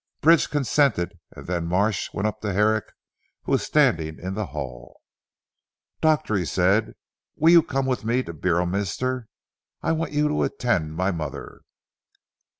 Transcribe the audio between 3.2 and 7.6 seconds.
who was standing in the hall. "Doctor," said he, "will